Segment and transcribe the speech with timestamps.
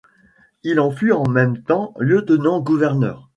[0.63, 3.29] Il en fut en même temps Lieutenant-Gouverneur.